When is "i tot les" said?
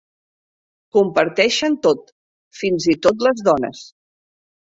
2.95-3.45